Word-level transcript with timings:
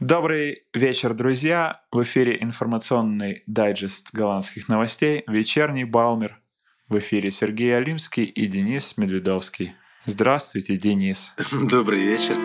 Добрый 0.00 0.62
вечер, 0.72 1.12
друзья! 1.12 1.80
В 1.90 2.04
эфире 2.04 2.38
информационный 2.40 3.42
дайджест 3.48 4.10
голландских 4.12 4.68
новостей 4.68 5.24
«Вечерний 5.26 5.82
Балмер». 5.82 6.40
В 6.88 7.00
эфире 7.00 7.32
Сергей 7.32 7.76
Алимский 7.76 8.22
и 8.22 8.46
Денис 8.46 8.96
Медведовский. 8.96 9.74
Здравствуйте, 10.04 10.76
Денис. 10.76 11.34
Добрый 11.68 11.98
вечер. 11.98 12.36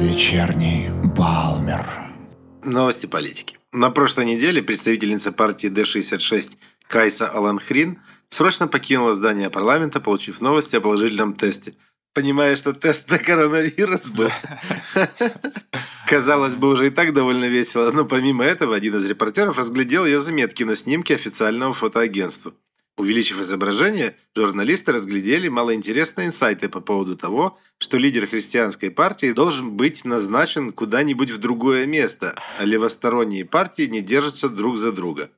Вечерний 0.00 0.90
Балмер. 1.16 1.84
Новости 2.62 3.06
политики. 3.06 3.58
На 3.72 3.90
прошлой 3.90 4.26
неделе 4.26 4.62
представительница 4.62 5.32
партии 5.32 5.68
D66 5.68 6.56
Кайса 6.86 7.26
Аланхрин 7.28 7.98
срочно 8.34 8.66
покинула 8.66 9.14
здание 9.14 9.48
парламента, 9.48 10.00
получив 10.00 10.40
новости 10.40 10.76
о 10.76 10.80
положительном 10.80 11.34
тесте. 11.34 11.74
Понимая, 12.14 12.56
что 12.56 12.72
тест 12.72 13.10
на 13.10 13.18
коронавирус 13.18 14.10
был. 14.10 14.30
Казалось 16.06 16.56
бы, 16.56 16.68
уже 16.68 16.88
и 16.88 16.90
так 16.90 17.12
довольно 17.12 17.46
весело, 17.46 17.90
но 17.90 18.04
помимо 18.04 18.44
этого 18.44 18.76
один 18.76 18.96
из 18.96 19.06
репортеров 19.06 19.58
разглядел 19.58 20.04
ее 20.04 20.20
заметки 20.20 20.62
на 20.64 20.76
снимке 20.76 21.14
официального 21.14 21.72
фотоагентства. 21.72 22.54
Увеличив 22.96 23.40
изображение, 23.40 24.16
журналисты 24.36 24.92
разглядели 24.92 25.48
малоинтересные 25.48 26.28
инсайты 26.28 26.68
по 26.68 26.80
поводу 26.80 27.16
того, 27.16 27.58
что 27.78 27.98
лидер 27.98 28.28
христианской 28.28 28.90
партии 28.92 29.32
должен 29.32 29.72
быть 29.72 30.04
назначен 30.04 30.70
куда-нибудь 30.70 31.30
в 31.30 31.38
другое 31.38 31.86
место, 31.86 32.40
а 32.58 32.64
левосторонние 32.64 33.44
партии 33.44 33.88
не 33.88 34.00
держатся 34.00 34.48
друг 34.48 34.78
за 34.78 34.92
друга. 34.92 35.30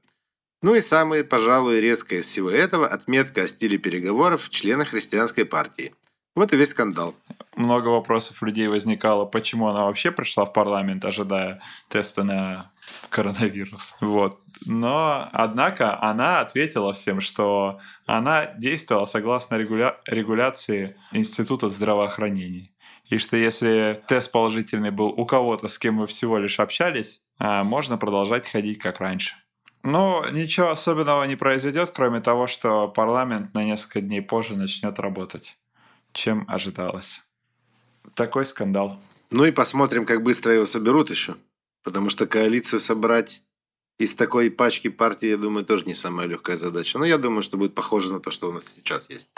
Ну 0.63 0.75
и 0.75 0.81
самое, 0.81 1.23
пожалуй, 1.23 1.81
резкое 1.81 2.19
из 2.19 2.27
всего 2.27 2.51
этого– 2.51 2.87
отметка 2.89 3.43
о 3.43 3.49
стиле 3.49 3.79
переговоров 3.79 4.49
члена 4.49 4.85
христианской 4.85 5.45
партии. 5.45 5.95
Вот 6.35 6.53
и 6.53 6.57
весь 6.57 6.71
скандал. 6.71 7.15
Много 7.57 7.89
вопросов 7.89 8.43
у 8.43 8.47
людей 8.47 8.69
возникало, 8.69 9.25
почему 9.25 9.69
она 9.69 9.85
вообще 9.85 10.11
пришла 10.11 10.45
в 10.45 10.53
парламент, 10.53 11.05
ожидая 11.05 11.61
теста 11.89 12.23
на 12.23 12.73
коронавирус. 13.09 13.95
Вот. 14.01 14.41
Но, 14.65 15.29
однако, 15.33 16.01
она 16.03 16.41
ответила 16.41 16.95
всем, 16.95 17.21
что 17.21 17.79
она 18.07 18.47
действовала 18.57 19.05
согласно 19.05 19.57
регуля... 19.57 19.99
регуляции 20.07 20.97
Института 21.13 21.69
здравоохранения. 21.69 22.71
И 23.05 23.19
что 23.19 23.37
если 23.37 24.03
тест 24.09 24.33
положительный 24.33 24.91
был 24.91 25.09
у 25.09 25.27
кого-то, 25.27 25.69
с 25.69 25.79
кем 25.79 25.99
вы 25.99 26.07
всего 26.07 26.39
лишь 26.39 26.59
общались, 26.59 27.23
а, 27.39 27.65
можно 27.65 27.99
продолжать 27.99 28.49
ходить 28.49 28.79
как 28.79 29.01
раньше. 29.01 29.35
Ну, 29.83 30.29
ничего 30.31 30.71
особенного 30.71 31.25
не 31.25 31.37
произойдет, 31.37 31.91
кроме 31.95 32.21
того, 32.21 32.47
что 32.47 32.89
парламент 32.89 33.55
на 33.55 33.65
несколько 33.65 34.01
дней 34.01 34.21
позже 34.21 34.57
начнет 34.57 34.99
работать, 34.99 35.57
чем 36.13 36.45
ожидалось. 36.49 37.23
Такой 38.15 38.45
скандал. 38.45 38.99
Ну 39.31 39.45
и 39.45 39.51
посмотрим, 39.51 40.07
как 40.07 40.23
быстро 40.23 40.55
его 40.55 40.67
соберут 40.67 41.11
еще. 41.11 41.37
Потому 41.83 42.11
что 42.11 42.27
коалицию 42.27 42.81
собрать 42.81 43.43
из 43.99 44.15
такой 44.15 44.51
пачки 44.51 44.89
партии, 44.89 45.29
я 45.29 45.37
думаю, 45.37 45.65
тоже 45.65 45.85
не 45.85 45.95
самая 45.95 46.27
легкая 46.27 46.57
задача. 46.57 46.99
Но 46.99 47.05
я 47.05 47.19
думаю, 47.19 47.43
что 47.43 47.57
будет 47.57 47.75
похоже 47.75 48.13
на 48.13 48.21
то, 48.21 48.31
что 48.31 48.51
у 48.51 48.53
нас 48.53 48.67
сейчас 48.67 49.09
есть. 49.09 49.31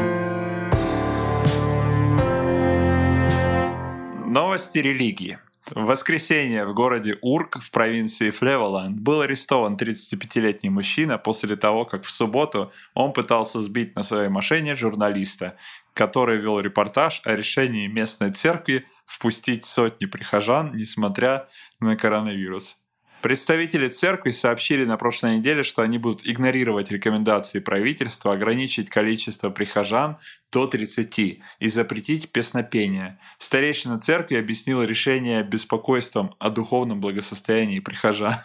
Новости 4.27 4.79
религии. 4.79 5.39
В 5.71 5.85
воскресенье 5.85 6.65
в 6.65 6.73
городе 6.73 7.19
Урк 7.21 7.61
в 7.61 7.71
провинции 7.71 8.31
Флеволанд 8.31 8.99
был 9.01 9.21
арестован 9.21 9.77
35-летний 9.77 10.71
мужчина 10.71 11.19
после 11.19 11.57
того, 11.57 11.85
как 11.85 12.05
в 12.05 12.11
субботу 12.11 12.73
он 12.95 13.13
пытался 13.13 13.61
сбить 13.61 13.95
на 13.95 14.03
своей 14.03 14.29
машине 14.29 14.75
журналиста, 14.75 15.57
который 15.93 16.39
вел 16.39 16.61
репортаж 16.61 17.21
о 17.25 17.37
решении 17.37 17.87
местной 17.87 18.33
церкви 18.33 18.87
впустить 19.05 19.67
сотни 19.67 20.07
прихожан, 20.07 20.73
несмотря 20.75 21.49
на 21.81 21.97
коронавирус. 21.97 22.83
Представители 23.21 23.89
церкви 23.89 24.31
сообщили 24.31 24.85
на 24.85 24.97
прошлой 24.97 25.39
неделе, 25.39 25.65
что 25.65 25.83
они 25.83 25.99
будут 25.99 26.25
игнорировать 26.25 26.93
рекомендации 26.93 27.59
правительства 27.59 28.33
ограничить 28.33 28.91
количество 28.91 29.51
прихожан 29.51 30.19
до 30.53 30.69
30 30.69 31.19
и 31.19 31.69
запретить 31.69 32.31
песнопение. 32.31 33.19
Старейшина 33.39 34.01
церкви 34.01 34.37
объяснила 34.37 34.85
решение 34.85 35.43
беспокойством 35.43 36.37
о 36.39 36.51
духовном 36.51 37.01
благосостоянии 37.01 37.81
прихожан. 37.81 38.37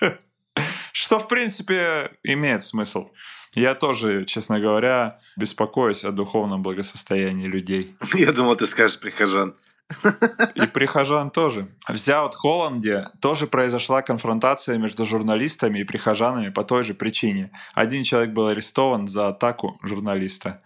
Что, 0.92 1.20
в 1.20 1.28
принципе, 1.28 2.10
имеет 2.24 2.64
смысл. 2.64 3.10
Я 3.54 3.74
тоже, 3.74 4.24
честно 4.24 4.58
говоря, 4.58 5.20
беспокоюсь 5.36 6.04
о 6.04 6.10
духовном 6.10 6.62
благосостоянии 6.62 7.46
людей. 7.46 7.94
Я 8.14 8.32
думал, 8.32 8.56
ты 8.56 8.66
скажешь 8.66 8.98
прихожан. 8.98 9.54
И 10.54 10.66
прихожан 10.66 11.30
тоже. 11.30 11.68
В 11.88 11.96
Зяут-Холланде 11.96 13.06
тоже 13.20 13.46
произошла 13.46 14.02
конфронтация 14.02 14.78
между 14.78 15.04
журналистами 15.04 15.80
и 15.80 15.84
прихожанами 15.84 16.48
по 16.48 16.64
той 16.64 16.84
же 16.84 16.94
причине. 16.94 17.50
Один 17.74 18.04
человек 18.04 18.30
был 18.30 18.48
арестован 18.48 19.08
за 19.08 19.28
атаку 19.28 19.78
журналиста. 19.82 20.62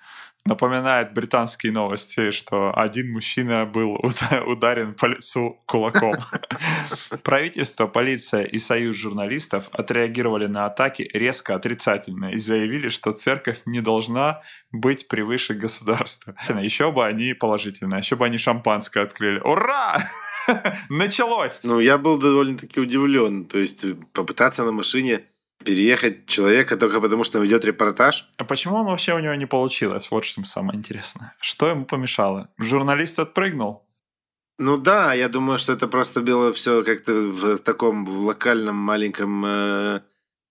Напоминает 0.47 1.15
британские 1.15 1.73
новости, 1.73 2.31
что 2.31 2.71
один 2.77 3.13
мужчина 3.13 3.65
был 3.65 3.99
ударен 4.47 4.95
по 4.95 5.07
лицу 5.07 5.63
кулаком. 5.65 6.15
Правительство, 7.23 7.87
полиция 7.87 8.45
и 8.45 8.59
союз 8.59 8.97
журналистов 8.97 9.71
отреагировали 9.73 10.47
на 10.47 10.67
атаки 10.67 11.09
резко 11.15 11.55
отрицательно 11.55 12.33
и 12.33 12.37
заявили, 12.37 12.91
что 12.91 13.13
церковь 13.13 13.63
не 13.65 13.81
должна 13.81 14.43
быть 14.71 15.09
превыше 15.09 15.55
государства. 15.55 16.35
Еще 16.61 16.93
бы 16.93 17.07
они 17.07 17.33
положительно, 17.33 17.95
еще 17.97 18.17
бы 18.17 18.27
они 18.27 18.37
шампанское 18.37 19.05
открыли. 19.05 19.41
Ура! 19.41 20.07
Началось! 20.91 21.61
Ну, 21.63 21.81
я 21.81 21.97
был 21.97 22.19
довольно-таки 22.19 22.81
удивлен. 22.81 23.47
То 23.47 23.59
есть 23.59 23.87
попытаться 24.13 24.63
на 24.65 24.73
машине 24.73 25.25
переехать 25.65 26.27
человека 26.27 26.77
только 26.77 27.01
потому, 27.01 27.25
что 27.25 27.39
он 27.39 27.45
ведет 27.45 27.65
репортаж. 27.65 28.29
А 28.37 28.45
почему 28.45 28.77
он 28.77 28.87
вообще 28.87 29.15
у 29.15 29.19
него 29.19 29.35
не 29.35 29.47
получилось? 29.47 30.11
Вот 30.11 30.25
что 30.25 30.45
самое 30.45 30.79
интересное. 30.79 31.35
Что 31.41 31.69
ему 31.69 31.85
помешало? 31.85 32.49
Журналист 32.59 33.19
отпрыгнул? 33.19 33.85
Ну 34.59 34.77
да, 34.79 35.15
я 35.15 35.29
думаю, 35.29 35.59
что 35.59 35.73
это 35.73 35.89
просто 35.89 36.21
было 36.21 36.53
все 36.53 36.85
как-то 36.85 37.13
в 37.13 37.59
таком 37.59 38.05
в 38.05 38.25
локальном 38.25 38.77
маленьком 38.77 39.45
э, 39.45 40.01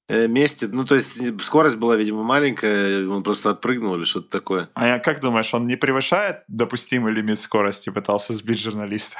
э, 0.10 0.28
месте. 0.28 0.68
Ну, 0.68 0.84
то 0.84 0.96
есть 0.96 1.42
скорость 1.42 1.78
была, 1.78 1.96
видимо, 1.96 2.24
маленькая, 2.24 3.08
он 3.08 3.24
просто 3.24 3.52
отпрыгнул 3.52 3.96
или 3.96 4.04
что-то 4.04 4.30
такое. 4.30 4.70
А 4.74 4.88
я 4.88 5.00
как 5.00 5.22
думаешь, 5.22 5.54
он 5.54 5.68
не 5.68 5.78
превышает 5.78 6.44
допустимый 6.50 7.14
лимит 7.14 7.40
скорости, 7.40 7.92
пытался 7.92 8.34
сбить 8.34 8.60
журналиста? 8.60 9.20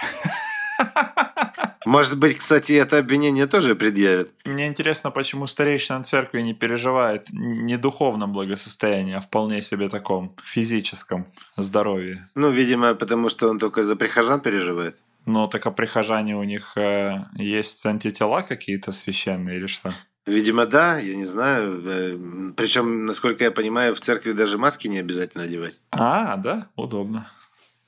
Может 1.86 2.18
быть, 2.18 2.38
кстати, 2.38 2.74
это 2.74 2.98
обвинение 2.98 3.48
тоже 3.48 3.76
предъявят. 3.76 4.30
Мне 4.46 4.68
интересно, 4.68 5.12
почему 5.12 5.48
старейшина 5.48 6.04
церкви 6.04 6.42
не 6.42 6.54
переживает 6.54 7.28
не 7.32 7.78
духовном 7.78 8.34
благосостоянии, 8.34 9.16
а 9.16 9.20
вполне 9.20 9.62
себе 9.62 9.90
таком 9.90 10.36
физическом 10.44 11.28
здоровье. 11.58 12.28
Ну, 12.36 12.50
видимо, 12.50 12.94
потому 12.96 13.30
что 13.30 13.50
он 13.50 13.60
только 13.60 13.84
за 13.84 13.96
прихожан 13.96 14.40
переживает. 14.40 14.98
Ну, 15.26 15.48
так 15.48 15.66
а 15.66 15.72
прихожане 15.72 16.36
у 16.36 16.44
них 16.44 16.78
э, 16.78 17.24
есть 17.36 17.86
антитела 17.86 18.42
какие-то 18.42 18.92
священные 18.92 19.58
или 19.58 19.68
что? 19.68 19.92
Видимо, 20.26 20.66
да, 20.66 21.00
я 21.00 21.16
не 21.16 21.26
знаю. 21.26 21.82
Э, 21.86 22.18
Причем, 22.56 23.06
насколько 23.06 23.44
я 23.44 23.52
понимаю, 23.52 23.96
в 23.96 24.00
церкви 24.00 24.32
даже 24.32 24.58
маски 24.58 24.88
не 24.88 25.00
обязательно 25.00 25.44
одевать. 25.44 25.80
А, 25.92 26.38
да, 26.38 26.68
удобно. 26.76 27.28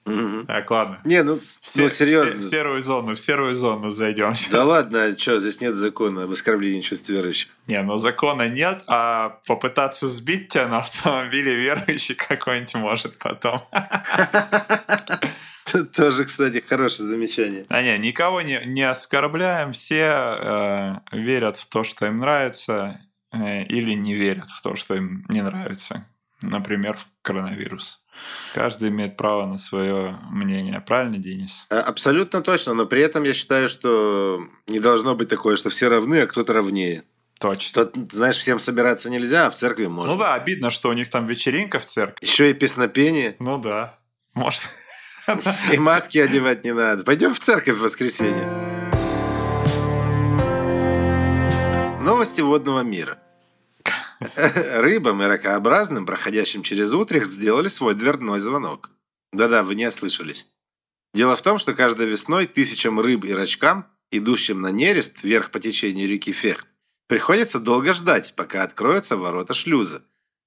Угу. 0.06 0.46
Так, 0.46 0.70
ладно. 0.70 1.00
Не, 1.04 1.24
ну, 1.24 1.40
Все, 1.62 1.84
ну 1.84 1.90
серьезно. 1.90 2.34
В, 2.34 2.38
в 2.38 2.44
серую 2.44 2.82
зону, 2.84 3.16
в 3.16 3.20
серую 3.20 3.56
зону 3.56 3.90
зайдем 3.90 4.36
сейчас. 4.36 4.52
Да 4.52 4.64
ладно, 4.64 5.04
а 5.04 5.18
что, 5.18 5.40
здесь 5.40 5.60
нет 5.62 5.76
закона 5.76 6.24
об 6.24 6.32
оскорблении 6.32 6.82
чувств 6.82 7.10
верующих. 7.10 7.50
Не, 7.66 7.82
ну 7.82 7.98
закона 7.98 8.48
нет, 8.48 8.84
а 8.88 9.40
попытаться 9.48 10.08
сбить 10.08 10.50
тебя 10.50 10.68
на 10.68 10.80
автомобиле 10.80 11.56
верующий 11.56 12.14
какой-нибудь 12.14 12.76
может 12.76 13.18
потом. 13.18 13.62
Тоже, 15.96 16.26
кстати, 16.26 16.64
хорошее 16.66 17.10
замечание. 17.10 17.64
А 17.70 17.82
не, 17.82 17.98
никого 17.98 18.42
не, 18.42 18.62
не 18.66 18.84
оскорбляем, 18.84 19.72
все 19.72 20.38
э, 20.40 20.96
верят 21.12 21.58
в 21.58 21.68
то, 21.68 21.84
что 21.84 22.06
им 22.06 22.20
нравится, 22.20 23.02
э, 23.34 23.64
или 23.64 23.94
не 23.94 24.14
верят 24.14 24.50
в 24.50 24.62
то, 24.62 24.76
что 24.76 24.96
им 24.96 25.26
не 25.30 25.42
нравится. 25.42 26.08
Например, 26.42 26.96
в 26.96 27.08
коронавирус. 27.24 28.05
Каждый 28.54 28.90
имеет 28.90 29.18
право 29.18 29.46
на 29.46 29.58
свое 29.58 30.18
мнение. 30.30 30.82
Правильно, 30.82 31.18
Денис? 31.18 31.66
А, 31.70 31.82
Абсолютно 31.82 32.42
точно, 32.42 32.74
но 32.74 32.86
при 32.86 33.02
этом 33.02 33.24
я 33.24 33.34
считаю, 33.34 33.70
что 33.70 34.42
не 34.68 34.80
должно 34.80 35.16
быть 35.16 35.30
такое, 35.30 35.58
что 35.58 35.70
все 35.70 35.90
равны, 35.90 36.22
а 36.22 36.28
кто-то 36.28 36.54
равнее. 36.54 37.04
Точно. 37.40 37.86
Тут, 37.86 38.14
знаешь, 38.14 38.38
всем 38.38 38.60
собираться 38.60 39.10
нельзя, 39.10 39.48
а 39.48 39.50
в 39.50 39.56
церкви 39.56 39.88
можно. 39.88 40.14
Ну 40.14 40.20
да, 40.20 40.36
обидно, 40.36 40.70
что 40.70 40.90
у 40.90 40.94
них 40.94 41.10
там 41.10 41.26
вечеринка 41.26 41.80
в 41.80 41.86
церкви. 41.86 42.26
Еще 42.26 42.52
и 42.52 42.54
песнопение. 42.54 43.36
Ну 43.40 43.58
да. 43.60 44.00
Может. 44.34 44.62
И 45.72 45.78
маски 45.78 46.18
одевать 46.18 46.64
не 46.64 46.74
надо. 46.74 47.04
Пойдем 47.04 47.34
в 47.34 47.40
церковь 47.40 47.76
в 47.76 47.82
воскресенье. 47.82 48.46
Новости 52.02 52.42
водного 52.42 52.82
мира. 52.82 53.18
Рыбам 54.36 55.22
и 55.22 55.26
ракообразным, 55.26 56.06
проходящим 56.06 56.64
через 56.64 56.94
Утрехт, 56.94 57.30
сделали 57.30 57.68
свой 57.68 57.96
дверной 57.96 58.40
звонок. 58.40 58.90
Да-да, 59.32 59.64
вы 59.64 59.76
не 59.76 59.88
ослышались. 59.88 60.48
Дело 61.14 61.36
в 61.36 61.42
том, 61.42 61.60
что 61.60 61.74
каждой 61.74 62.08
весной 62.08 62.46
тысячам 62.46 63.00
рыб 63.00 63.26
и 63.26 63.34
рачкам, 63.34 63.86
идущим 64.12 64.62
на 64.62 64.72
нерест 64.72 65.24
вверх 65.24 65.52
по 65.52 65.60
течению 65.60 66.10
реки 66.10 66.32
Фехт, 66.32 66.68
приходится 67.08 67.60
долго 67.60 67.94
ждать, 67.94 68.34
пока 68.36 68.64
откроются 68.64 69.18
ворота 69.18 69.54
шлюза, 69.54 70.04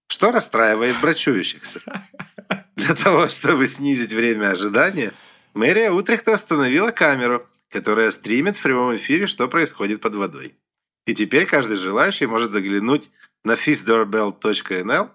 что 0.08 0.30
расстраивает 0.30 1.00
брачующихся. 1.00 1.80
Для 2.76 2.94
того, 2.94 3.28
чтобы 3.28 3.66
снизить 3.66 4.12
время 4.12 4.50
ожидания, 4.50 5.12
мэрия 5.54 5.90
Утрехта 5.90 6.32
установила 6.32 6.90
камеру, 6.90 7.46
которая 7.70 8.10
стримит 8.10 8.56
в 8.56 8.62
прямом 8.62 8.96
эфире, 8.96 9.26
что 9.26 9.48
происходит 9.48 10.00
под 10.00 10.14
водой. 10.14 10.54
И 11.08 11.14
теперь 11.14 11.46
каждый 11.46 11.78
желающий 11.78 12.26
может 12.26 12.52
заглянуть 12.52 13.10
на 13.42 13.52
fishdoorbell.nl 13.52 15.10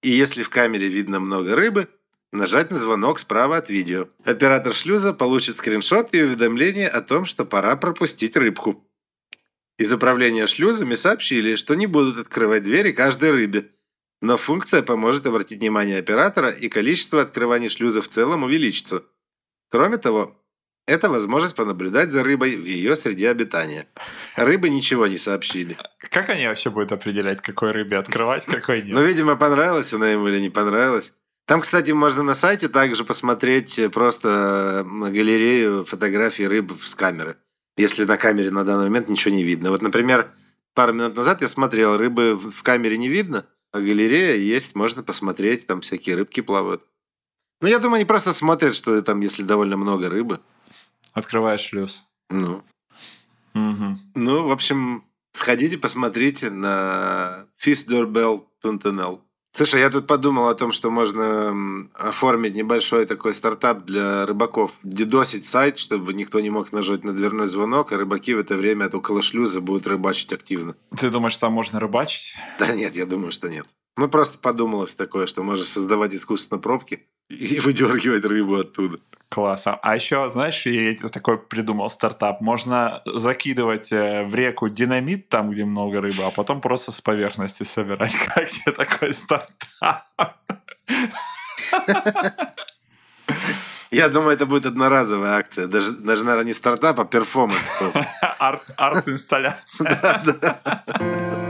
и 0.00 0.08
если 0.08 0.42
в 0.42 0.48
камере 0.48 0.88
видно 0.88 1.20
много 1.20 1.54
рыбы, 1.54 1.90
нажать 2.32 2.70
на 2.70 2.78
звонок 2.78 3.18
справа 3.18 3.58
от 3.58 3.68
видео. 3.68 4.08
Оператор 4.24 4.72
шлюза 4.72 5.12
получит 5.12 5.56
скриншот 5.56 6.14
и 6.14 6.22
уведомление 6.22 6.88
о 6.88 7.02
том, 7.02 7.26
что 7.26 7.44
пора 7.44 7.76
пропустить 7.76 8.34
рыбку. 8.34 8.82
Из 9.76 9.92
управления 9.92 10.46
шлюзами 10.46 10.94
сообщили, 10.94 11.56
что 11.56 11.74
не 11.74 11.86
будут 11.86 12.16
открывать 12.16 12.62
двери 12.62 12.92
каждой 12.92 13.30
рыбе, 13.30 13.68
но 14.22 14.38
функция 14.38 14.80
поможет 14.80 15.26
обратить 15.26 15.60
внимание 15.60 15.98
оператора 15.98 16.48
и 16.48 16.70
количество 16.70 17.20
открываний 17.20 17.68
шлюза 17.68 18.00
в 18.00 18.08
целом 18.08 18.44
увеличится. 18.44 19.04
Кроме 19.68 19.98
того, 19.98 20.42
это 20.86 21.10
возможность 21.10 21.54
понаблюдать 21.56 22.10
за 22.10 22.22
рыбой 22.22 22.56
в 22.56 22.64
ее 22.64 22.96
среде 22.96 23.28
обитания. 23.28 23.86
Рыбы 24.36 24.70
ничего 24.70 25.06
не 25.06 25.18
сообщили. 25.18 25.76
Как 26.10 26.30
они 26.30 26.46
вообще 26.46 26.70
будут 26.70 26.92
определять, 26.92 27.40
какой 27.40 27.72
рыбе 27.72 27.98
открывать, 27.98 28.46
какой 28.46 28.82
нет? 28.82 28.92
Ну, 28.92 29.02
видимо, 29.02 29.36
понравилась 29.36 29.92
она 29.92 30.12
им 30.12 30.26
или 30.26 30.40
не 30.40 30.50
понравилась. 30.50 31.12
Там, 31.46 31.60
кстати, 31.60 31.90
можно 31.92 32.22
на 32.22 32.34
сайте 32.34 32.68
также 32.68 33.04
посмотреть 33.04 33.80
просто 33.92 34.84
галерею 34.86 35.84
фотографий 35.84 36.46
рыб 36.46 36.72
с 36.84 36.94
камеры. 36.94 37.36
Если 37.76 38.04
на 38.04 38.16
камере 38.16 38.50
на 38.50 38.64
данный 38.64 38.84
момент 38.84 39.08
ничего 39.08 39.34
не 39.34 39.44
видно. 39.44 39.70
Вот, 39.70 39.82
например, 39.82 40.30
пару 40.74 40.92
минут 40.92 41.16
назад 41.16 41.42
я 41.42 41.48
смотрел, 41.48 41.96
рыбы 41.96 42.36
в 42.36 42.62
камере 42.62 42.96
не 42.96 43.08
видно, 43.08 43.46
а 43.72 43.80
галерея 43.80 44.36
есть, 44.36 44.74
можно 44.74 45.02
посмотреть, 45.02 45.66
там 45.66 45.82
всякие 45.82 46.16
рыбки 46.16 46.40
плавают. 46.40 46.82
Ну, 47.60 47.68
я 47.68 47.78
думаю, 47.78 47.96
они 47.96 48.04
просто 48.04 48.32
смотрят, 48.32 48.74
что 48.74 49.00
там, 49.02 49.20
если 49.20 49.42
довольно 49.42 49.76
много 49.76 50.08
рыбы. 50.08 50.40
Открываешь 51.12 51.60
шлюз. 51.60 52.04
Ну. 52.30 52.62
Угу. 53.54 53.98
Ну, 54.14 54.46
в 54.46 54.50
общем, 54.50 55.04
сходите, 55.32 55.78
посмотрите 55.78 56.50
на 56.50 57.46
fistdoorbell.nl. 57.64 59.20
Слушай, 59.56 59.80
я 59.80 59.88
тут 59.88 60.06
подумал 60.06 60.48
о 60.48 60.54
том, 60.54 60.70
что 60.70 60.90
можно 60.90 61.88
оформить 61.94 62.54
небольшой 62.54 63.06
такой 63.06 63.32
стартап 63.32 63.86
для 63.86 64.26
рыбаков. 64.26 64.72
Дедосить 64.82 65.46
сайт, 65.46 65.78
чтобы 65.78 66.12
никто 66.12 66.40
не 66.40 66.50
мог 66.50 66.72
нажать 66.72 67.04
на 67.04 67.14
дверной 67.14 67.46
звонок, 67.46 67.90
а 67.90 67.96
рыбаки 67.96 68.34
в 68.34 68.38
это 68.38 68.54
время 68.54 68.84
от 68.84 68.94
около 68.94 69.22
шлюза 69.22 69.62
будут 69.62 69.86
рыбачить 69.86 70.34
активно. 70.34 70.76
Ты 70.94 71.08
думаешь, 71.08 71.38
там 71.38 71.54
можно 71.54 71.80
рыбачить? 71.80 72.36
Да 72.58 72.72
нет, 72.72 72.96
я 72.96 73.06
думаю, 73.06 73.32
что 73.32 73.48
нет. 73.48 73.66
Ну, 73.96 74.08
просто 74.08 74.38
подумалось 74.38 74.94
такое, 74.94 75.26
что 75.26 75.42
можно 75.42 75.64
создавать 75.64 76.14
искусственно 76.14 76.60
пробки 76.60 77.06
и 77.30 77.60
выдергивать 77.64 78.24
рыбу 78.24 78.56
оттуда. 78.56 78.98
Класс. 79.28 79.66
А 79.66 79.94
еще, 79.94 80.30
знаешь, 80.30 80.66
я 80.66 80.94
такой 81.08 81.38
придумал 81.38 81.90
стартап. 81.90 82.40
Можно 82.40 83.02
закидывать 83.06 83.92
э, 83.92 84.24
в 84.24 84.34
реку 84.34 84.68
динамит 84.68 85.28
там, 85.28 85.50
где 85.50 85.64
много 85.64 86.00
рыбы, 86.00 86.22
а 86.24 86.30
потом 86.30 86.60
просто 86.60 86.92
с 86.92 87.00
поверхности 87.00 87.64
собирать. 87.64 88.14
Как 88.34 88.48
тебе 88.48 88.72
такой 88.72 89.12
стартап? 89.12 90.04
Я 93.90 94.08
думаю, 94.08 94.34
это 94.34 94.46
будет 94.46 94.66
одноразовая 94.66 95.36
акция. 95.36 95.66
Даже, 95.66 95.92
даже 95.92 96.24
наверное, 96.24 96.46
не 96.46 96.52
стартап, 96.52 97.00
а 97.00 97.04
перформанс 97.04 97.72
просто. 97.78 98.06
Арт-инсталляция. 98.76 101.45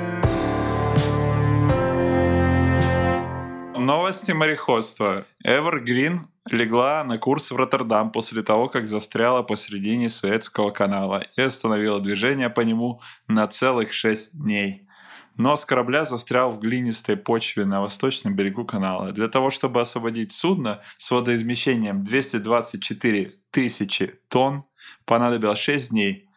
Новости 3.79 4.33
мореходства. 4.33 5.27
Evergreen 5.45 6.21
легла 6.51 7.05
на 7.05 7.19
курс 7.19 7.51
в 7.51 7.57
Роттердам 7.57 8.11
после 8.11 8.43
того, 8.43 8.69
как 8.69 8.87
застряла 8.87 9.43
посредине 9.43 10.09
Суэцкого 10.09 10.71
канала 10.71 11.25
и 11.37 11.43
остановила 11.43 12.01
движение 12.01 12.49
по 12.49 12.63
нему 12.63 13.03
на 13.29 13.47
целых 13.47 13.93
шесть 13.93 14.39
дней. 14.39 14.89
Нос 15.37 15.67
корабля 15.67 16.05
застрял 16.05 16.51
в 16.51 16.59
глинистой 16.59 17.19
почве 17.19 17.67
на 17.67 17.83
восточном 17.83 18.35
берегу 18.35 18.65
канала. 18.65 19.13
Для 19.13 19.29
того, 19.29 19.51
чтобы 19.51 19.83
освободить 19.83 20.33
судно 20.33 20.81
с 20.97 21.11
водоизмещением 21.11 22.03
224 22.03 23.35
тысячи 23.51 24.19
тонн, 24.29 24.65
понадобилось 25.05 25.59
6 25.59 25.91
дней, 25.91 26.31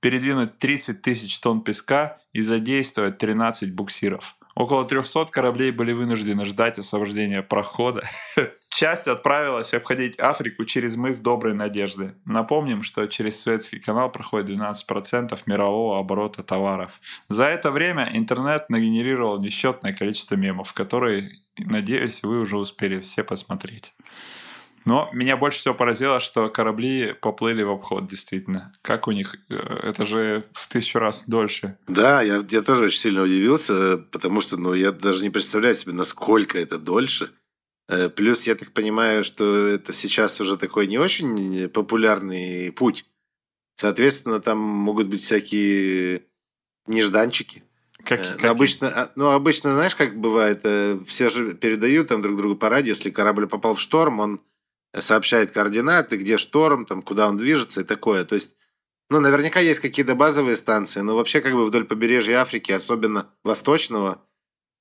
передвинуть 0.00 0.58
30 0.58 1.02
тысяч 1.02 1.38
тонн 1.40 1.60
песка 1.60 2.18
и 2.32 2.40
задействовать 2.40 3.18
13 3.18 3.74
буксиров. 3.74 4.36
Около 4.56 4.86
300 4.86 5.26
кораблей 5.26 5.70
были 5.70 5.92
вынуждены 5.92 6.46
ждать 6.46 6.78
освобождения 6.78 7.42
прохода. 7.42 8.02
Часть 8.70 9.06
отправилась 9.06 9.74
обходить 9.74 10.18
Африку 10.18 10.64
через 10.64 10.96
мыс 10.96 11.20
Доброй 11.20 11.52
Надежды. 11.52 12.14
Напомним, 12.24 12.82
что 12.82 13.06
через 13.06 13.38
Суэцкий 13.38 13.78
канал 13.78 14.10
проходит 14.10 14.48
12% 14.48 15.38
мирового 15.44 15.98
оборота 15.98 16.42
товаров. 16.42 17.00
За 17.28 17.44
это 17.44 17.70
время 17.70 18.08
интернет 18.14 18.70
нагенерировал 18.70 19.38
несчетное 19.38 19.92
количество 19.92 20.36
мемов, 20.36 20.72
которые, 20.72 21.32
надеюсь, 21.58 22.22
вы 22.22 22.40
уже 22.40 22.56
успели 22.56 23.00
все 23.00 23.24
посмотреть. 23.24 23.92
Но 24.86 25.10
меня 25.12 25.36
больше 25.36 25.58
всего 25.58 25.74
поразило, 25.74 26.20
что 26.20 26.48
корабли 26.48 27.12
поплыли 27.20 27.64
в 27.64 27.70
обход, 27.70 28.06
действительно. 28.06 28.72
Как 28.82 29.08
у 29.08 29.10
них? 29.10 29.34
Э, 29.50 29.80
это 29.82 30.06
же 30.06 30.44
в 30.52 30.68
тысячу 30.68 31.00
раз 31.00 31.24
дольше. 31.26 31.76
Да, 31.88 32.22
я, 32.22 32.42
я 32.48 32.62
тоже 32.62 32.84
очень 32.84 33.00
сильно 33.00 33.22
удивился, 33.22 33.98
потому 34.12 34.40
что 34.40 34.56
ну, 34.56 34.74
я 34.74 34.92
даже 34.92 35.24
не 35.24 35.30
представляю 35.30 35.74
себе, 35.74 35.92
насколько 35.92 36.56
это 36.56 36.78
дольше. 36.78 37.32
Э, 37.88 38.08
плюс 38.08 38.46
я 38.46 38.54
так 38.54 38.70
понимаю, 38.70 39.24
что 39.24 39.66
это 39.66 39.92
сейчас 39.92 40.40
уже 40.40 40.56
такой 40.56 40.86
не 40.86 40.98
очень 40.98 41.68
популярный 41.68 42.70
путь. 42.70 43.06
Соответственно, 43.74 44.38
там 44.38 44.58
могут 44.58 45.08
быть 45.08 45.24
всякие 45.24 46.26
нежданчики. 46.86 47.64
Как, 48.04 48.20
э, 48.20 48.36
ну, 48.40 48.50
обычно, 48.50 48.88
а, 48.88 49.12
ну, 49.16 49.30
обычно, 49.30 49.74
знаешь, 49.74 49.96
как 49.96 50.16
бывает, 50.16 50.60
все 51.08 51.28
же 51.28 51.54
передают 51.54 52.06
там 52.06 52.22
друг 52.22 52.36
другу 52.36 52.54
по 52.54 52.68
радио, 52.68 52.90
если 52.90 53.10
корабль 53.10 53.48
попал 53.48 53.74
в 53.74 53.80
шторм, 53.80 54.20
он 54.20 54.40
сообщает 55.00 55.50
координаты, 55.50 56.16
где 56.16 56.38
шторм, 56.38 56.84
там, 56.86 57.02
куда 57.02 57.28
он 57.28 57.36
движется 57.36 57.80
и 57.80 57.84
такое. 57.84 58.24
То 58.24 58.34
есть, 58.34 58.56
ну, 59.10 59.20
наверняка 59.20 59.60
есть 59.60 59.80
какие-то 59.80 60.14
базовые 60.14 60.56
станции, 60.56 61.00
но 61.00 61.16
вообще 61.16 61.40
как 61.40 61.52
бы 61.52 61.64
вдоль 61.64 61.84
побережья 61.84 62.40
Африки, 62.40 62.72
особенно 62.72 63.28
восточного, 63.44 64.22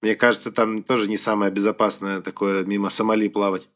мне 0.01 0.15
кажется, 0.15 0.51
там 0.51 0.83
тоже 0.83 1.07
не 1.07 1.17
самое 1.17 1.51
безопасное 1.51 2.21
такое 2.21 2.63
мимо 2.63 2.89
Сомали 2.89 3.27
плавать. 3.27 3.67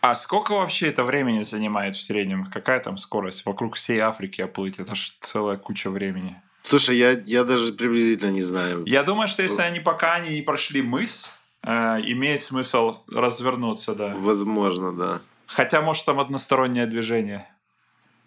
А 0.00 0.14
сколько 0.14 0.52
вообще 0.52 0.88
это 0.88 1.02
времени 1.02 1.42
занимает 1.42 1.96
в 1.96 2.00
среднем? 2.00 2.46
Какая 2.52 2.80
там 2.80 2.96
скорость? 2.96 3.44
Вокруг 3.44 3.74
всей 3.74 3.98
Африки 3.98 4.40
оплыть, 4.40 4.78
это 4.78 4.94
же 4.94 5.12
целая 5.20 5.56
куча 5.56 5.90
времени. 5.90 6.36
Слушай, 6.62 6.96
я, 6.96 7.10
я 7.10 7.44
даже 7.44 7.72
приблизительно 7.72 8.30
не 8.30 8.42
знаю. 8.42 8.84
Я 8.86 9.02
думаю, 9.02 9.26
что 9.26 9.42
если 9.42 9.62
они 9.62 9.80
пока 9.80 10.14
они 10.14 10.36
не 10.36 10.42
прошли 10.42 10.82
мыс, 10.82 11.30
э, 11.62 11.70
имеет 12.04 12.42
смысл 12.42 12.98
развернуться, 13.08 13.94
да. 13.94 14.14
Возможно, 14.16 14.92
да. 14.92 15.20
Хотя, 15.48 15.80
может, 15.80 16.04
там 16.04 16.20
одностороннее 16.20 16.86
движение. 16.86 17.48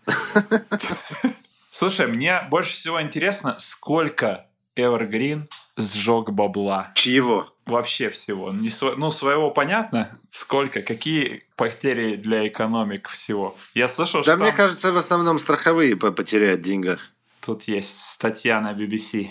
Слушай, 1.70 2.08
мне 2.08 2.42
больше 2.50 2.74
всего 2.74 3.02
интересно, 3.02 3.56
сколько 3.60 4.48
Evergreen 4.76 5.48
сжег 5.78 6.32
бабла. 6.32 6.92
Чьего? 6.96 7.54
Вообще 7.68 8.10
всего. 8.10 8.52
Не 8.52 8.70
сво... 8.70 8.96
Ну, 8.98 9.12
своего 9.12 9.52
понятно. 9.52 10.20
Сколько? 10.32 10.82
Какие 10.82 11.44
потери 11.56 12.16
для 12.16 12.48
экономик 12.48 13.08
всего? 13.08 13.56
Я 13.76 13.88
слышал, 13.88 14.22
да 14.22 14.24
что... 14.24 14.32
Да 14.32 14.38
мне 14.38 14.48
там... 14.48 14.58
кажется, 14.58 14.92
в 14.92 14.98
основном 14.98 15.38
страховые 15.38 15.96
потеряют 15.96 16.62
в 16.62 16.64
деньгах. 16.64 17.12
Тут 17.40 17.64
есть 17.64 18.02
статья 18.04 18.60
на 18.60 18.74
BBC. 18.74 19.30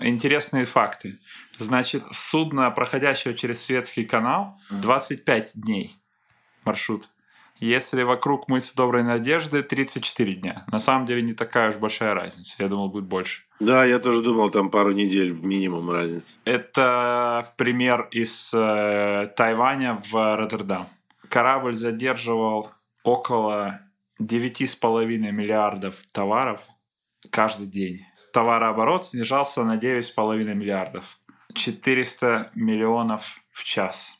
Интересные 0.00 0.66
факты. 0.66 1.18
Значит, 1.56 2.02
судно, 2.12 2.70
проходящее 2.72 3.34
через 3.34 3.62
Светский 3.62 4.04
канал, 4.04 4.58
25 4.70 5.52
дней 5.54 5.96
маршрут. 6.64 7.08
Если 7.60 8.02
вокруг 8.02 8.48
мыться 8.48 8.76
Доброй 8.76 9.02
Надежды 9.02 9.62
34 9.62 10.34
дня. 10.34 10.64
На 10.70 10.78
самом 10.78 11.06
деле 11.06 11.22
не 11.22 11.32
такая 11.32 11.70
уж 11.70 11.76
большая 11.76 12.14
разница. 12.14 12.54
Я 12.58 12.68
думал, 12.68 12.88
будет 12.88 13.06
больше. 13.06 13.42
Да, 13.58 13.84
я 13.84 13.98
тоже 13.98 14.22
думал, 14.22 14.50
там 14.50 14.70
пару 14.70 14.92
недель 14.92 15.32
минимум 15.32 15.90
разница. 15.90 16.38
Это 16.44 17.52
пример 17.56 18.08
из 18.12 18.52
э, 18.54 19.32
Тайваня 19.36 20.00
в 20.10 20.36
Роттердам. 20.36 20.86
Корабль 21.28 21.74
задерживал 21.74 22.70
около 23.02 23.80
9,5 24.20 25.06
миллиардов 25.32 25.96
товаров 26.12 26.60
каждый 27.30 27.66
день. 27.66 28.06
Товарооборот 28.32 29.06
снижался 29.06 29.64
на 29.64 29.76
9,5 29.76 30.54
миллиардов. 30.54 31.18
400 31.54 32.52
миллионов 32.54 33.40
в 33.52 33.64
час. 33.64 34.17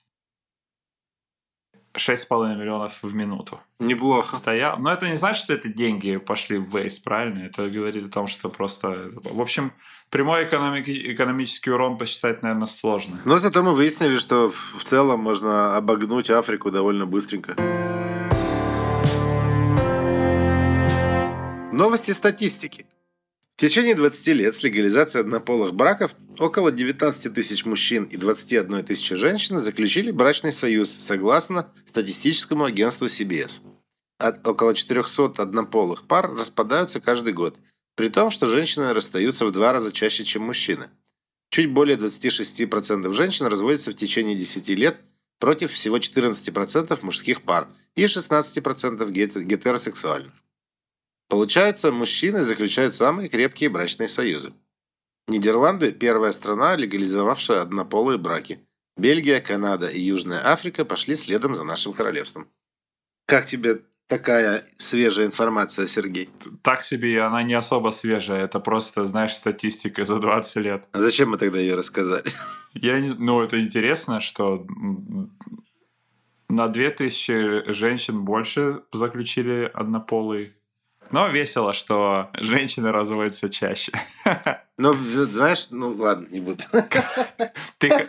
6,5 1.99 2.57
миллионов 2.57 3.03
в 3.03 3.15
минуту. 3.15 3.61
Неплохо. 3.79 4.37
Стоял. 4.37 4.79
Но 4.79 4.93
это 4.93 5.09
не 5.09 5.17
значит, 5.17 5.45
что 5.45 5.53
это 5.53 5.69
деньги 5.69 6.17
пошли 6.17 6.59
в 6.59 6.75
вейс, 6.75 6.99
правильно? 6.99 7.41
Это 7.41 7.69
говорит 7.69 8.07
о 8.07 8.09
том, 8.09 8.27
что 8.27 8.49
просто... 8.49 9.11
В 9.23 9.41
общем, 9.41 9.73
прямой 10.11 10.45
экономики, 10.45 11.13
экономический 11.13 11.71
урон 11.71 11.99
посчитать, 11.99 12.43
наверное, 12.43 12.67
сложно. 12.67 13.21
Но 13.25 13.39
зато 13.39 13.63
мы 13.63 13.73
выяснили, 13.75 14.19
что 14.19 14.51
в 14.51 14.85
целом 14.85 15.21
можно 15.21 15.77
обогнуть 15.77 16.31
Африку 16.31 16.71
довольно 16.71 17.07
быстренько. 17.07 17.55
Новости 21.73 22.11
статистики. 22.11 22.87
В 23.59 23.61
течение 23.61 23.97
20 23.97 24.27
лет 24.29 24.55
с 24.55 24.63
легализацией 24.63 25.23
однополых 25.23 25.75
браков 25.75 26.15
около 26.39 26.71
19 26.71 27.35
тысяч 27.35 27.65
мужчин 27.65 28.05
и 28.05 28.17
21 28.17 28.85
тысячи 28.85 29.17
женщин 29.17 29.59
заключили 29.59 30.13
брачный 30.13 30.53
союз 30.53 30.93
согласно 30.93 31.69
статистическому 31.85 32.67
агентству 32.67 33.09
CBS. 33.09 33.63
От 34.17 34.47
около 34.47 34.75
400 34.75 35.43
однополых 35.43 36.07
пар 36.07 36.33
распадаются 36.33 37.01
каждый 37.01 37.33
год, 37.33 37.57
при 37.97 38.11
том, 38.11 38.31
что 38.31 38.47
женщины 38.47 38.93
расстаются 38.93 39.45
в 39.45 39.51
два 39.51 39.73
раза 39.73 39.91
чаще, 39.91 40.23
чем 40.23 40.45
мужчины. 40.45 40.85
Чуть 41.51 41.73
более 41.73 41.97
26% 41.97 43.13
женщин 43.13 43.47
разводятся 43.47 43.91
в 43.91 43.97
течение 43.97 44.37
10 44.37 44.69
лет 44.69 45.01
против 45.41 45.73
всего 45.73 45.99
14% 45.99 46.97
мужских 47.03 47.43
пар 47.43 47.67
и 47.97 48.05
16% 48.05 49.11
гетеросексуальных. 49.11 50.33
Получается, 51.29 51.93
мужчины 51.93 52.43
заключают 52.43 52.95
самые 52.95 53.29
крепкие 53.29 53.69
брачные 53.69 54.09
союзы. 54.09 54.53
Нидерланды– 55.29 55.93
первая 56.01 56.33
страна, 56.33 56.75
легализовавшая 56.75 57.61
однополые 57.61 58.19
браки. 58.19 58.61
Бельгия, 58.97 59.41
Канада 59.41 59.87
и 59.89 60.01
Южная 60.01 60.45
Африка 60.45 60.87
пошли 60.87 61.15
следом 61.15 61.55
за 61.55 61.65
нашим 61.65 61.93
королевством. 61.93 62.49
Как 63.27 63.47
тебе 63.47 63.83
такая 64.07 64.65
свежая 64.79 65.27
информация, 65.27 65.87
Сергей? 65.87 66.31
Так 66.63 66.83
себе, 66.83 67.13
и 67.13 67.19
она 67.19 67.43
не 67.43 67.53
особо 67.53 67.91
свежая. 67.91 68.45
Это 68.45 68.59
просто, 68.59 69.05
знаешь, 69.05 69.37
статистика 69.37 70.05
за 70.05 70.19
20 70.19 70.57
лет. 70.65 70.85
А 70.93 70.99
зачем 70.99 71.31
мы 71.31 71.37
тогда 71.37 71.59
ее 71.59 71.75
рассказали? 71.75 72.25
Я 72.73 72.99
не... 72.99 73.11
Ну, 73.19 73.43
это 73.43 73.61
интересно, 73.63 74.21
что 74.21 74.67
на 76.49 76.69
2000 76.69 77.71
женщин 77.71 78.25
больше 78.25 78.83
заключили 78.93 79.71
однополый 79.73 80.55
но 81.11 81.29
весело, 81.29 81.73
что 81.73 82.31
женщины 82.35 82.93
разводятся 82.93 83.51
чаще. 83.51 83.93
Ну, 84.81 84.95
знаешь, 84.95 85.67
ну 85.71 85.89
ладно, 85.89 86.29
не 86.31 86.39
буду. 86.41 86.63
Ты 87.79 88.09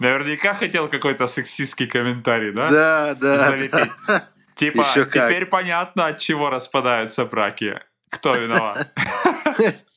наверняка 0.00 0.52
хотел 0.52 0.86
какой-то 0.86 1.26
сексистский 1.26 1.86
комментарий, 1.86 2.52
да? 2.52 2.68
Да, 2.68 3.14
да. 3.14 3.48
Залепить. 3.48 3.90
Типа, 4.54 4.82
Еще 4.82 5.06
теперь 5.06 5.44
как. 5.44 5.50
понятно, 5.50 6.08
от 6.08 6.18
чего 6.18 6.50
распадаются 6.50 7.24
браки. 7.24 7.80
Кто 8.10 8.34
виноват? 8.34 8.92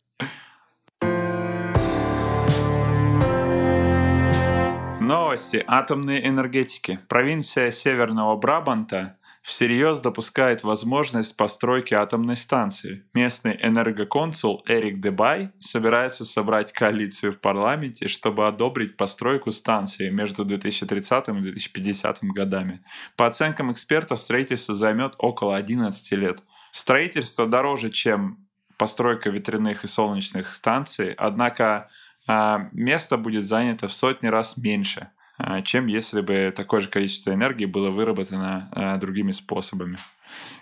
Новости 5.02 5.62
атомной 5.68 6.26
энергетики. 6.26 7.00
Провинция 7.10 7.72
Северного 7.72 8.38
Брабанта 8.38 9.18
всерьез 9.44 10.00
допускает 10.00 10.64
возможность 10.64 11.36
постройки 11.36 11.94
атомной 11.94 12.38
станции. 12.38 13.04
Местный 13.14 13.60
энергоконсул 13.62 14.64
Эрик 14.66 15.02
Дебай 15.02 15.52
собирается 15.60 16.24
собрать 16.24 16.72
коалицию 16.72 17.34
в 17.34 17.40
парламенте, 17.40 18.08
чтобы 18.08 18.48
одобрить 18.48 18.96
постройку 18.96 19.52
станции 19.52 20.10
между 20.10 20.46
2030 20.46 21.28
и 21.28 21.32
2050 21.34 22.20
годами. 22.24 22.80
По 23.18 23.28
оценкам 23.28 23.72
экспертов, 23.74 24.20
строительство 24.22 24.74
займет 24.74 25.16
около 25.18 25.58
11 25.58 26.12
лет. 26.14 26.42
Строительство 26.72 27.46
дороже, 27.46 27.92
чем 27.92 28.48
постройка 28.78 29.30
ветряных 29.30 29.84
и 29.84 29.88
солнечных 29.88 30.54
станций, 30.54 31.14
однако 31.14 31.90
а, 32.28 32.70
место 32.72 33.18
будет 33.18 33.46
занято 33.46 33.90
в 33.90 33.94
сотни 33.94 34.28
раз 34.28 34.56
меньше– 34.56 35.10
чем 35.64 35.88
если 35.88 36.22
бы 36.22 36.54
такое 36.56 36.82
же 36.82 36.90
количество 36.90 37.34
энергии 37.34 37.66
было 37.66 37.90
выработано 37.90 38.70
а, 38.72 38.98
другими 38.98 39.32
способами. 39.32 40.00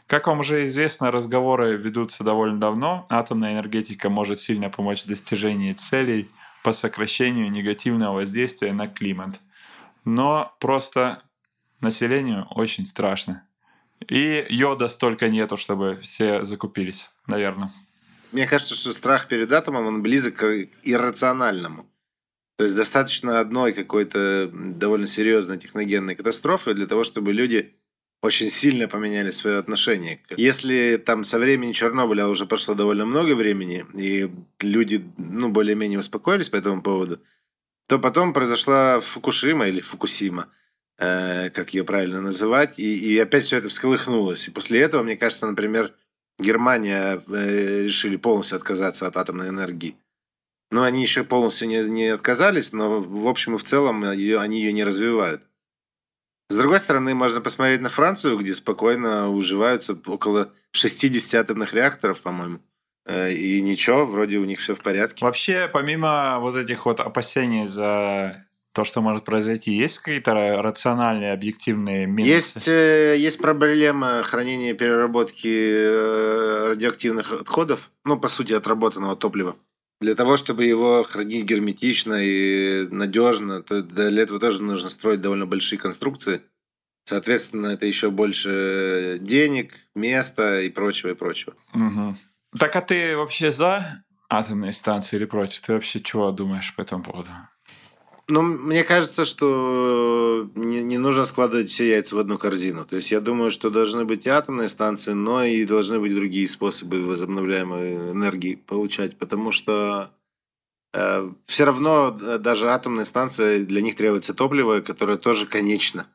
Как 0.07 0.27
вам 0.27 0.39
уже 0.39 0.65
известно, 0.65 1.11
разговоры 1.11 1.77
ведутся 1.77 2.23
довольно 2.23 2.59
давно. 2.59 3.05
Атомная 3.09 3.53
энергетика 3.53 4.09
может 4.09 4.39
сильно 4.39 4.69
помочь 4.69 5.03
в 5.03 5.07
достижении 5.07 5.73
целей 5.73 6.29
по 6.63 6.71
сокращению 6.71 7.49
негативного 7.51 8.15
воздействия 8.15 8.73
на 8.73 8.87
климат. 8.87 9.39
Но 10.03 10.53
просто 10.59 11.21
населению 11.79 12.47
очень 12.51 12.85
страшно. 12.85 13.43
И 14.07 14.45
йода 14.49 14.87
столько 14.87 15.29
нету, 15.29 15.57
чтобы 15.57 15.99
все 16.01 16.43
закупились, 16.43 17.09
наверное. 17.27 17.69
Мне 18.31 18.47
кажется, 18.47 18.75
что 18.75 18.93
страх 18.93 19.27
перед 19.27 19.51
атомом, 19.51 19.85
он 19.85 20.01
близок 20.01 20.35
к 20.35 20.67
иррациональному. 20.83 21.85
То 22.61 22.65
есть 22.65 22.75
достаточно 22.75 23.39
одной 23.39 23.73
какой-то 23.73 24.47
довольно 24.53 25.07
серьезной 25.07 25.57
техногенной 25.57 26.13
катастрофы 26.13 26.75
для 26.75 26.85
того, 26.85 27.03
чтобы 27.03 27.33
люди 27.33 27.73
очень 28.21 28.51
сильно 28.51 28.87
поменяли 28.87 29.31
свое 29.31 29.57
отношение. 29.57 30.21
Если 30.37 31.01
там 31.03 31.23
со 31.23 31.39
времени 31.39 31.71
Чернобыля 31.71 32.27
уже 32.27 32.45
прошло 32.45 32.75
довольно 32.75 33.03
много 33.07 33.33
времени, 33.33 33.83
и 33.95 34.29
люди 34.59 35.03
ну, 35.17 35.49
более-менее 35.49 35.97
успокоились 35.97 36.49
по 36.49 36.57
этому 36.57 36.83
поводу, 36.83 37.19
то 37.87 37.97
потом 37.97 38.31
произошла 38.31 38.99
Фукушима 38.99 39.67
или 39.67 39.81
Фукусима, 39.81 40.47
э, 40.99 41.49
как 41.49 41.73
ее 41.73 41.83
правильно 41.83 42.21
называть, 42.21 42.77
и, 42.77 42.95
и 42.95 43.17
опять 43.17 43.45
все 43.45 43.57
это 43.57 43.69
всколыхнулось. 43.69 44.49
И 44.49 44.51
после 44.51 44.81
этого, 44.81 45.01
мне 45.01 45.17
кажется, 45.17 45.47
например, 45.47 45.95
Германия 46.37 47.23
э, 47.27 47.81
решили 47.85 48.17
полностью 48.17 48.57
отказаться 48.57 49.07
от 49.07 49.17
атомной 49.17 49.49
энергии. 49.49 49.95
Но 50.71 50.83
они 50.83 51.01
еще 51.01 51.23
полностью 51.23 51.67
не, 51.67 51.83
не 51.83 52.07
отказались, 52.07 52.71
но 52.71 53.01
в 53.01 53.27
общем 53.27 53.55
и 53.55 53.57
в 53.57 53.63
целом 53.63 54.09
ее, 54.11 54.39
они 54.39 54.59
ее 54.59 54.71
не 54.71 54.83
развивают. 54.83 55.43
С 56.49 56.55
другой 56.55 56.79
стороны, 56.79 57.13
можно 57.13 57.39
посмотреть 57.39 57.81
на 57.81 57.89
Францию, 57.89 58.37
где 58.37 58.53
спокойно 58.53 59.29
уживаются 59.29 59.97
около 60.05 60.51
60 60.71 61.33
атомных 61.33 61.73
реакторов, 61.73 62.21
по-моему. 62.21 62.59
Э, 63.05 63.31
и 63.31 63.61
ничего, 63.61 64.05
вроде 64.05 64.37
у 64.37 64.45
них 64.45 64.59
все 64.59 64.75
в 64.75 64.79
порядке. 64.79 65.23
Вообще, 65.23 65.69
помимо 65.71 66.39
вот 66.39 66.55
этих 66.55 66.85
вот 66.85 66.99
опасений 66.99 67.65
за 67.65 68.45
то, 68.73 68.83
что 68.83 69.01
может 69.01 69.25
произойти, 69.25 69.71
есть 69.73 69.99
какие-то 69.99 70.61
рациональные, 70.61 71.33
объективные 71.33 72.05
минусы? 72.05 72.31
Есть, 72.31 72.67
э, 72.67 73.15
есть 73.17 73.37
проблема 73.37 74.23
хранения 74.23 74.71
и 74.71 74.77
переработки 74.77 75.47
э, 75.47 76.67
радиоактивных 76.69 77.33
отходов, 77.33 77.91
ну, 78.05 78.17
по 78.17 78.27
сути, 78.27 78.53
отработанного 78.53 79.15
топлива. 79.15 79.55
Для 80.01 80.15
того, 80.15 80.35
чтобы 80.35 80.65
его 80.65 81.03
хранить 81.03 81.45
герметично 81.45 82.15
и 82.15 82.87
надежно, 82.89 83.61
то 83.61 83.81
для 83.81 84.23
этого 84.23 84.39
тоже 84.39 84.63
нужно 84.63 84.89
строить 84.89 85.21
довольно 85.21 85.45
большие 85.45 85.77
конструкции. 85.77 86.41
Соответственно, 87.05 87.67
это 87.67 87.85
еще 87.85 88.09
больше 88.09 89.19
денег, 89.21 89.73
места 89.93 90.61
и 90.61 90.69
прочего, 90.69 91.11
и 91.11 91.13
прочего. 91.13 91.53
Угу. 91.73 92.15
Так 92.57 92.75
а 92.75 92.81
ты 92.81 93.15
вообще 93.15 93.51
за 93.51 94.03
атомные 94.27 94.73
станции 94.73 95.17
или 95.17 95.25
против? 95.25 95.61
Ты 95.61 95.73
вообще 95.73 96.01
чего 96.01 96.31
думаешь 96.31 96.75
по 96.75 96.81
этому 96.81 97.03
поводу? 97.03 97.29
Ну, 98.31 98.43
мне 98.43 98.85
кажется, 98.85 99.25
что 99.25 100.49
не, 100.55 100.81
не 100.81 100.97
нужно 100.97 101.25
складывать 101.25 101.69
все 101.69 101.89
яйца 101.89 102.15
в 102.15 102.19
одну 102.19 102.37
корзину. 102.37 102.85
То 102.85 102.95
есть 102.95 103.11
я 103.11 103.19
думаю, 103.19 103.51
что 103.51 103.69
должны 103.69 104.05
быть 104.05 104.25
и 104.25 104.29
атомные 104.29 104.69
станции, 104.69 105.11
но 105.11 105.43
и 105.43 105.65
должны 105.65 105.99
быть 105.99 106.15
другие 106.15 106.47
способы 106.47 107.03
возобновляемой 107.03 108.11
энергии 108.11 108.55
получать, 108.55 109.17
потому 109.17 109.51
что 109.51 110.11
э, 110.93 111.29
все 111.43 111.65
равно 111.65 112.17
э, 112.21 112.37
даже 112.37 112.69
атомные 112.69 113.03
станции, 113.03 113.65
для 113.65 113.81
них 113.81 113.97
требуется 113.97 114.33
топливо, 114.33 114.79
которое 114.79 115.17
тоже 115.17 115.45
конечно. 115.45 116.07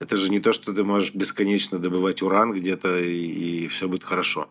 Это 0.00 0.16
же 0.16 0.30
не 0.30 0.40
то, 0.40 0.52
что 0.52 0.74
ты 0.74 0.82
можешь 0.82 1.14
бесконечно 1.14 1.78
добывать 1.78 2.20
уран 2.20 2.52
где-то 2.52 2.98
и, 2.98 3.64
и 3.64 3.68
все 3.68 3.86
будет 3.86 4.02
хорошо. 4.02 4.48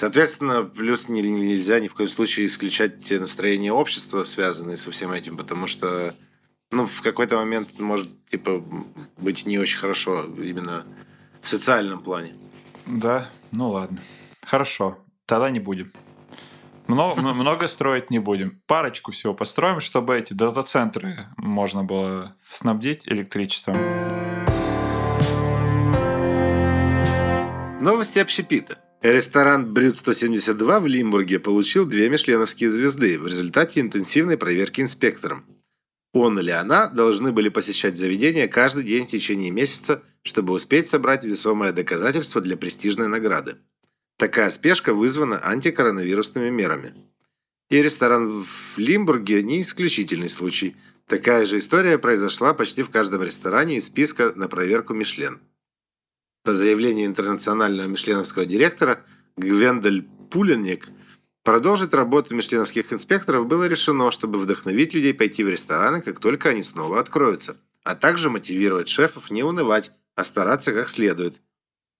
Соответственно, 0.00 0.62
плюс 0.62 1.08
нельзя 1.08 1.80
ни 1.80 1.88
в 1.88 1.94
коем 1.94 2.08
случае 2.08 2.46
исключать 2.46 3.04
те 3.04 3.18
настроения 3.18 3.72
общества, 3.72 4.22
связанные 4.22 4.76
со 4.76 4.92
всем 4.92 5.10
этим, 5.10 5.36
потому 5.36 5.66
что 5.66 6.14
ну, 6.70 6.86
в 6.86 7.02
какой-то 7.02 7.36
момент 7.36 7.80
может 7.80 8.08
типа 8.28 8.62
быть 9.16 9.44
не 9.44 9.58
очень 9.58 9.78
хорошо 9.78 10.24
именно 10.24 10.86
в 11.42 11.48
социальном 11.48 12.00
плане. 12.00 12.34
Да, 12.86 13.28
ну 13.50 13.70
ладно. 13.70 13.98
Хорошо, 14.46 14.98
тогда 15.26 15.50
не 15.50 15.58
будем. 15.58 15.90
Много, 16.86 17.20
много 17.20 17.66
строить 17.66 18.08
не 18.10 18.20
будем. 18.20 18.62
Парочку 18.68 19.10
всего 19.10 19.34
построим, 19.34 19.80
чтобы 19.80 20.16
эти 20.16 20.32
дата-центры 20.32 21.26
можно 21.36 21.82
было 21.82 22.36
снабдить 22.48 23.08
электричеством. 23.08 23.76
Новости 27.80 28.20
общепита. 28.20 28.78
Ресторан 29.02 29.72
«Брюд 29.72 29.94
172» 29.94 30.80
в 30.80 30.86
Лимбурге 30.88 31.38
получил 31.38 31.86
две 31.86 32.08
мишленовские 32.08 32.68
звезды 32.68 33.16
в 33.16 33.28
результате 33.28 33.80
интенсивной 33.80 34.36
проверки 34.36 34.80
инспектором. 34.80 35.44
Он 36.12 36.36
или 36.40 36.50
она 36.50 36.88
должны 36.88 37.30
были 37.30 37.48
посещать 37.48 37.96
заведение 37.96 38.48
каждый 38.48 38.82
день 38.82 39.06
в 39.06 39.10
течение 39.10 39.52
месяца, 39.52 40.02
чтобы 40.24 40.52
успеть 40.52 40.88
собрать 40.88 41.22
весомое 41.22 41.72
доказательство 41.72 42.40
для 42.40 42.56
престижной 42.56 43.06
награды. 43.06 43.58
Такая 44.16 44.50
спешка 44.50 44.92
вызвана 44.92 45.38
антикоронавирусными 45.46 46.50
мерами. 46.50 46.92
И 47.70 47.80
ресторан 47.80 48.42
в 48.42 48.78
Лимбурге 48.78 49.44
не 49.44 49.62
исключительный 49.62 50.28
случай. 50.28 50.74
Такая 51.06 51.44
же 51.44 51.58
история 51.58 51.98
произошла 51.98 52.52
почти 52.52 52.82
в 52.82 52.90
каждом 52.90 53.22
ресторане 53.22 53.76
из 53.76 53.86
списка 53.86 54.32
на 54.34 54.48
проверку 54.48 54.92
Мишлен. 54.92 55.38
По 56.48 56.54
заявлению 56.54 57.04
интернационального 57.04 57.86
мишленовского 57.88 58.46
директора 58.46 59.04
Гвендель 59.36 60.08
Пуленник, 60.30 60.88
продолжить 61.44 61.92
работу 61.92 62.34
мишленовских 62.34 62.90
инспекторов 62.90 63.46
было 63.46 63.64
решено, 63.64 64.10
чтобы 64.10 64.38
вдохновить 64.38 64.94
людей 64.94 65.12
пойти 65.12 65.44
в 65.44 65.50
рестораны, 65.50 66.00
как 66.00 66.20
только 66.20 66.48
они 66.48 66.62
снова 66.62 67.00
откроются, 67.00 67.58
а 67.84 67.94
также 67.94 68.30
мотивировать 68.30 68.88
шефов 68.88 69.30
не 69.30 69.42
унывать, 69.42 69.92
а 70.14 70.24
стараться 70.24 70.72
как 70.72 70.88
следует. 70.88 71.42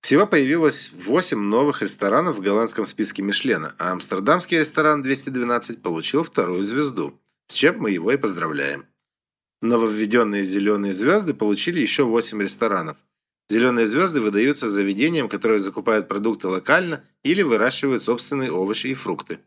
Всего 0.00 0.26
появилось 0.26 0.92
8 0.94 1.38
новых 1.38 1.82
ресторанов 1.82 2.38
в 2.38 2.40
голландском 2.40 2.86
списке 2.86 3.22
Мишлена, 3.22 3.74
а 3.76 3.92
амстердамский 3.92 4.60
ресторан 4.60 5.02
212 5.02 5.82
получил 5.82 6.22
вторую 6.22 6.62
звезду, 6.62 7.20
с 7.48 7.52
чем 7.52 7.80
мы 7.80 7.90
его 7.90 8.12
и 8.12 8.16
поздравляем. 8.16 8.86
Нововведенные 9.60 10.42
зеленые 10.42 10.94
звезды 10.94 11.34
получили 11.34 11.80
еще 11.80 12.04
8 12.04 12.40
ресторанов. 12.40 12.96
Зеленые 13.50 13.86
звезды 13.86 14.20
выдаются 14.20 14.68
заведениям, 14.68 15.28
которые 15.28 15.58
закупают 15.58 16.06
продукты 16.06 16.48
локально 16.48 17.04
или 17.22 17.42
выращивают 17.42 18.02
собственные 18.02 18.52
овощи 18.52 18.88
и 18.88 18.94
фрукты. 18.94 19.38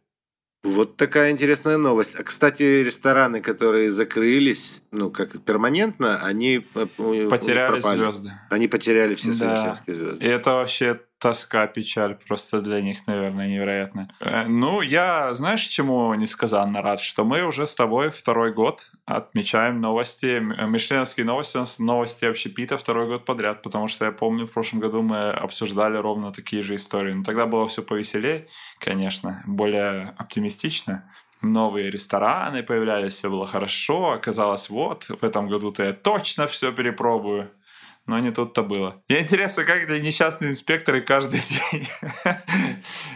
Вот 0.64 0.96
такая 0.96 1.32
интересная 1.32 1.78
новость. 1.78 2.16
А, 2.20 2.24
кстати, 2.24 2.84
рестораны, 2.84 3.42
которые 3.42 3.90
закрылись, 3.90 4.84
ну, 4.92 5.10
как 5.10 5.42
перманентно, 5.44 6.24
они 6.24 6.68
э, 6.76 6.86
потеряли 7.30 7.80
пропали. 7.80 7.98
звезды. 7.98 8.32
Они 8.50 8.68
потеряли 8.68 9.16
все 9.16 9.34
свои 9.34 9.50
да. 9.50 9.76
звезды. 9.88 10.24
И 10.24 10.28
это 10.28 10.52
вообще 10.54 11.02
тоска, 11.22 11.68
печаль 11.68 12.16
просто 12.28 12.62
для 12.62 12.82
них, 12.82 13.06
наверное, 13.08 13.48
невероятно. 13.48 14.08
Э, 14.20 14.46
ну, 14.48 14.82
я, 14.82 15.34
знаешь, 15.34 15.62
чему 15.62 16.14
несказанно 16.16 16.82
рад? 16.82 17.00
Что 17.00 17.24
мы 17.24 17.44
уже 17.44 17.68
с 17.68 17.76
тобой 17.76 18.10
второй 18.10 18.52
год 18.52 18.92
отмечаем 19.06 19.80
новости, 19.80 20.40
мишленовские 20.40 21.26
новости, 21.26 21.60
новости 21.82 22.26
общепита 22.26 22.78
второй 22.78 23.08
год 23.08 23.26
подряд, 23.26 23.62
потому 23.62 23.88
что 23.88 24.06
я 24.06 24.12
помню, 24.12 24.48
в 24.48 24.52
прошлом 24.52 24.80
году 24.80 25.04
мы 25.04 25.30
обсуждали 25.30 25.98
ровно 25.98 26.32
такие 26.32 26.64
же 26.64 26.76
истории. 26.76 27.14
Но 27.14 27.24
тогда 27.24 27.46
было 27.46 27.68
все 27.68 27.84
повеселее, 27.84 28.48
конечно, 28.80 29.44
более 29.46 30.14
оптимистично 30.18 31.04
новые 31.42 31.90
рестораны 31.90 32.64
появлялись, 32.64 33.14
все 33.14 33.30
было 33.30 33.48
хорошо. 33.48 34.12
Оказалось, 34.12 34.70
вот, 34.70 35.06
в 35.06 35.24
этом 35.24 35.48
году-то 35.48 35.84
я 35.84 35.94
точно 35.94 36.48
все 36.48 36.72
перепробую 36.72 37.52
но 38.06 38.20
не 38.20 38.32
тут-то 38.32 38.64
было. 38.64 38.96
Мне 39.10 39.22
интересно, 39.22 39.64
как 39.64 39.84
эти 39.84 40.04
несчастные 40.04 40.52
инспекторы 40.52 41.02
каждый 41.02 41.42
день. 41.42 41.88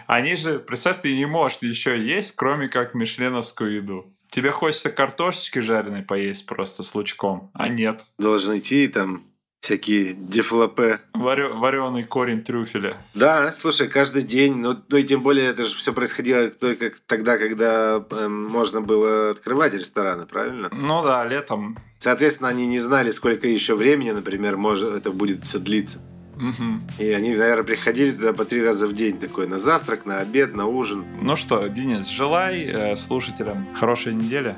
Они 0.08 0.36
же, 0.36 0.60
представь, 0.60 1.02
ты 1.02 1.16
не 1.16 1.26
можешь 1.26 1.60
еще 1.62 2.00
есть, 2.02 2.36
кроме 2.36 2.68
как 2.68 2.94
мишленовскую 2.94 3.76
еду. 3.76 4.14
Тебе 4.32 4.52
хочется 4.52 4.90
картошечки 4.90 5.60
жареной 5.60 6.02
поесть 6.02 6.46
просто 6.46 6.84
с 6.84 6.94
лучком, 6.96 7.52
а 7.54 7.70
нет. 7.70 8.04
Должен 8.18 8.58
идти 8.58 8.88
там 8.88 9.24
всякие 9.66 10.14
дефлопе. 10.14 11.00
Варё, 11.14 11.58
вареный 11.58 12.04
корень 12.04 12.44
трюфеля. 12.44 12.98
Да, 13.16 13.52
слушай, 13.52 13.88
каждый 13.88 14.22
день, 14.22 14.58
ну, 14.58 14.78
ну 14.90 14.98
и 14.98 15.04
тем 15.04 15.22
более 15.22 15.48
это 15.48 15.64
же 15.64 15.76
все 15.76 15.92
происходило 15.92 16.50
только 16.52 16.92
тогда, 17.08 17.38
когда 17.38 18.04
э, 18.10 18.28
можно 18.28 18.82
было 18.82 19.32
открывать 19.32 19.74
рестораны, 19.74 20.28
правильно? 20.28 20.70
Ну 20.72 21.02
да, 21.02 21.26
летом. 21.26 21.80
Соответственно, 22.06 22.50
они 22.50 22.68
не 22.68 22.78
знали, 22.78 23.10
сколько 23.10 23.48
еще 23.48 23.74
времени, 23.74 24.12
например, 24.12 24.58
может 24.58 24.94
это 24.94 25.10
будет 25.10 25.44
все 25.44 25.58
длиться. 25.58 25.98
Угу. 26.36 27.04
И 27.04 27.10
они, 27.10 27.36
наверное, 27.36 27.64
приходили 27.64 28.12
туда 28.12 28.32
по 28.32 28.46
три 28.46 28.64
раза 28.64 28.86
в 28.86 28.94
день, 28.94 29.18
такой 29.18 29.48
на 29.48 29.58
завтрак, 29.58 30.06
на 30.06 30.20
обед, 30.20 30.54
на 30.54 30.68
ужин. 30.68 31.04
Ну 31.20 31.36
что, 31.36 31.66
Денис, 31.66 32.08
желай 32.08 32.64
э, 32.64 32.96
слушателям 32.96 33.68
хорошей 33.74 34.14
недели. 34.14 34.54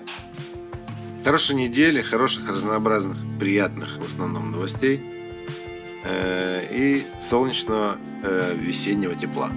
Хорошей 1.24 1.56
недели, 1.56 2.02
хороших, 2.02 2.50
разнообразных, 2.50 3.18
приятных 3.40 3.98
в 3.98 4.06
основном 4.06 4.52
новостей 4.52 5.00
э, 6.04 6.68
и 6.70 7.06
солнечного 7.22 7.98
э, 8.24 8.56
весеннего 8.60 9.16
тепла. 9.16 9.52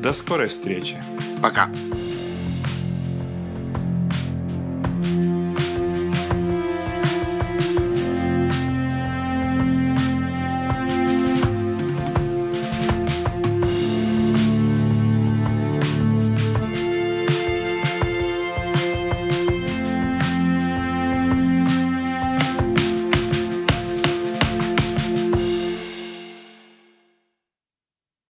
До 0.00 0.12
скорой 0.12 0.48
встречи. 0.48 0.96
Пока. 1.40 1.70